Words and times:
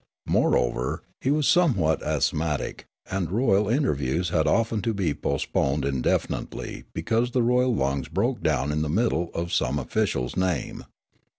Moreover, 0.25 1.03
he 1.19 1.29
was 1.29 1.47
somewhat 1.47 2.01
asthmatic, 2.01 2.85
and 3.11 3.29
royal 3.31 3.69
in 3.69 3.83
terviews 3.83 4.31
had 4.31 4.47
often 4.47 4.81
to 4.81 4.95
be 4.95 5.13
postponed 5.13 5.85
indefinitely 5.85 6.85
because 6.91 7.29
the 7.29 7.43
royal 7.43 7.75
lungs 7.75 8.07
broke 8.07 8.41
down 8.41 8.71
in 8.71 8.81
the 8.81 8.89
middle 8.89 9.29
of 9.35 9.53
some 9.53 9.77
official's 9.77 10.35
name. 10.35 10.85